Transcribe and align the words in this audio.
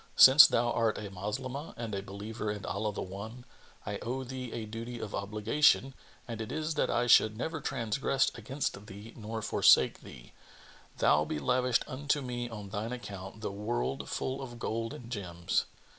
Since 0.15 0.47
thou 0.47 0.71
art 0.71 0.97
a 0.97 1.11
Moslemah 1.11 1.75
and 1.77 1.93
a 1.93 2.01
believer 2.01 2.49
in 2.49 2.65
Allah 2.65 2.91
the 2.91 3.03
One, 3.03 3.45
I 3.85 3.99
owe 3.99 4.23
thee 4.23 4.51
a 4.51 4.65
duty 4.65 4.97
of 4.99 5.13
obligation 5.13 5.93
and 6.27 6.41
it 6.41 6.51
is 6.51 6.73
that 6.73 6.89
I 6.89 7.05
should 7.05 7.37
never 7.37 7.61
transgress 7.61 8.31
against 8.33 8.87
thee 8.87 9.13
nor 9.15 9.43
forsake 9.43 10.01
thee, 10.01 10.33
though 10.97 11.23
be 11.25 11.37
lavished 11.37 11.83
unto 11.87 12.21
me 12.23 12.49
on 12.49 12.69
thine 12.69 12.93
account 12.93 13.41
the 13.41 13.51
world 13.51 14.09
full 14.09 14.41
of 14.41 14.57
gold 14.57 14.95
and 14.95 15.11
gems. 15.11 15.65